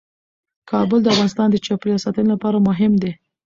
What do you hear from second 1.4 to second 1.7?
د